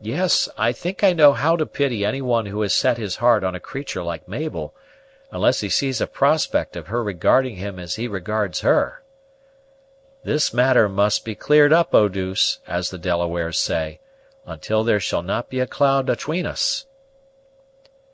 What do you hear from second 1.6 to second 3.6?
pity any one who has set his heart on a